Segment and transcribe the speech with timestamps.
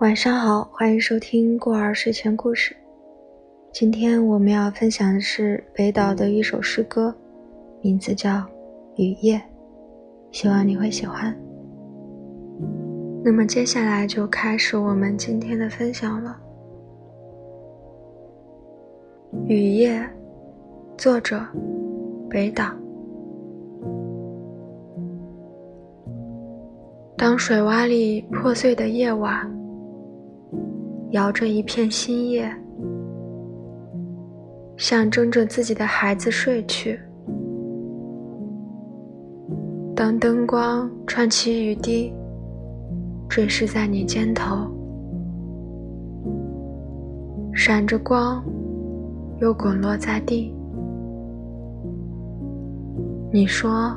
[0.00, 2.76] 晚上好，欢迎收听过儿睡前故事。
[3.72, 7.14] 今天我们要分享的是北岛的一首诗歌，
[7.80, 8.30] 名字叫
[8.96, 9.36] 《雨夜》，
[10.32, 11.34] 希望你会喜欢。
[13.22, 16.36] 那么接下来就开始我们今天的分享了。
[19.46, 20.00] 《雨夜》，
[20.98, 21.40] 作者
[22.28, 22.72] 北岛。
[27.16, 29.50] 当水洼里破碎的夜晚，
[31.14, 32.52] 摇着一片新叶，
[34.76, 36.98] 象征着自己的孩子睡去。
[39.94, 42.12] 当灯光串起雨滴，
[43.28, 44.56] 坠饰在你肩头，
[47.54, 48.44] 闪着光，
[49.40, 50.52] 又滚落在地。
[53.32, 53.96] 你说：“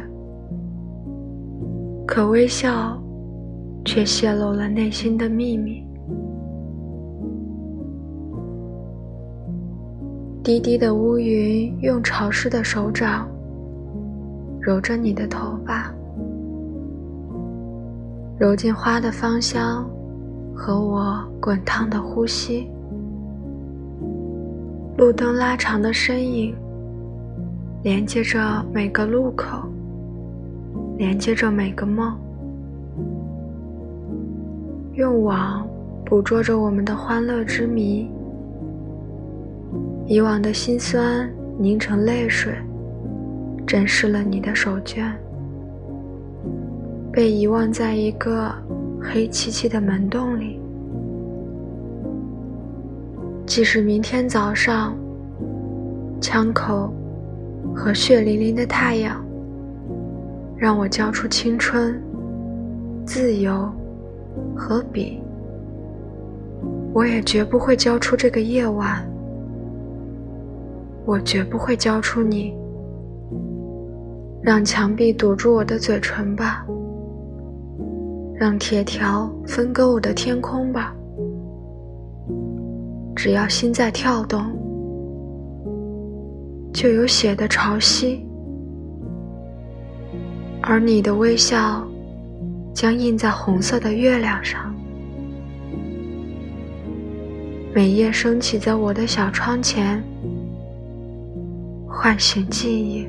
[2.07, 3.01] 可微笑
[3.85, 5.83] 却泄露了内心的秘密。
[10.43, 13.27] 低低的乌云用潮湿的手掌
[14.61, 15.93] 揉着你的头发，
[18.39, 19.89] 揉进花的芳香
[20.55, 22.69] 和我滚烫的呼吸。
[24.99, 26.55] 路灯拉长的身影。
[27.83, 29.69] 连接着每个路口，
[30.97, 32.17] 连接着每个梦，
[34.95, 35.67] 用网
[36.05, 38.09] 捕捉着我们的欢乐之谜。
[40.07, 41.29] 以往的辛酸
[41.59, 42.53] 凝成泪水，
[43.67, 45.11] 珍视了你的手绢，
[47.11, 48.53] 被遗忘在一个
[49.01, 50.61] 黑漆漆的门洞里。
[53.47, 54.95] 即使明天早上，
[56.21, 56.93] 枪口。
[57.75, 59.24] 和血淋淋的太阳，
[60.57, 62.03] 让我交出青春、
[63.07, 63.71] 自由
[64.57, 65.21] 和笔。
[66.93, 69.05] 我也绝不会交出这个夜晚。
[71.05, 72.55] 我绝不会交出你。
[74.43, 76.65] 让墙壁堵住我的嘴唇吧。
[78.35, 80.95] 让铁条分割我的天空吧。
[83.15, 84.65] 只要心在跳动。
[86.75, 88.19] 就有血的潮汐，
[90.67, 91.87] 而你的微笑
[92.73, 94.75] 将印在红色的月亮上，
[97.75, 100.03] 每夜升起在我的小窗前，
[101.87, 103.07] 唤醒记忆。